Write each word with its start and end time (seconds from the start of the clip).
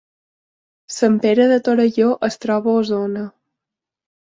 Sant 0.95 1.19
Pere 1.25 1.45
de 1.51 1.59
Torelló 1.69 2.09
es 2.31 2.41
troba 2.47 2.75
a 2.75 2.83
Osona 2.83 3.29